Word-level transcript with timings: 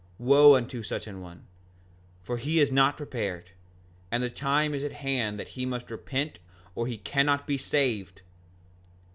5:31 0.19 0.25
Wo 0.27 0.55
unto 0.55 0.81
such 0.81 1.05
an 1.05 1.21
one, 1.21 1.45
for 2.23 2.37
he 2.37 2.59
is 2.59 2.71
not 2.71 2.97
prepared, 2.97 3.51
and 4.11 4.23
the 4.23 4.31
time 4.31 4.73
is 4.73 4.83
at 4.83 4.93
hand 4.93 5.39
that 5.39 5.49
he 5.49 5.63
must 5.63 5.91
repent 5.91 6.39
or 6.73 6.87
he 6.87 6.97
cannot 6.97 7.45
be 7.45 7.55
saved! 7.59 8.23